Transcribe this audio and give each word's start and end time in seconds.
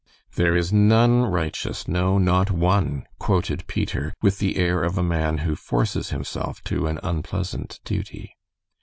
"'There 0.33 0.55
is 0.55 0.73
none 0.73 1.21
righteous, 1.25 1.87
no, 1.87 2.17
not 2.17 2.49
one,'" 2.49 3.05
quoted 3.19 3.67
Peter, 3.67 4.15
with 4.19 4.39
the 4.39 4.55
air 4.57 4.81
of 4.83 4.97
a 4.97 5.03
man 5.03 5.37
who 5.45 5.55
forces 5.55 6.09
himself 6.09 6.59
to 6.63 6.87
an 6.87 6.97
unpleasant 7.03 7.79
duty. 7.85 8.35